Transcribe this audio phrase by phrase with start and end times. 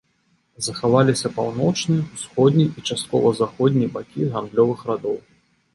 [0.67, 5.17] Захаваліся паўночны, усходні і часткова заходні бакі гандлёвых радоў.